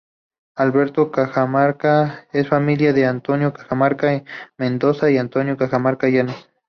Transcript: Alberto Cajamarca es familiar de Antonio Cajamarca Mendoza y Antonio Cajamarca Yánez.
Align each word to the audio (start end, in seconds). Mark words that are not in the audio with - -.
Alberto 0.55 1.11
Cajamarca 1.11 2.25
es 2.33 2.47
familiar 2.47 2.95
de 2.95 3.05
Antonio 3.05 3.53
Cajamarca 3.53 4.23
Mendoza 4.57 5.11
y 5.11 5.19
Antonio 5.19 5.57
Cajamarca 5.57 6.09
Yánez. 6.09 6.49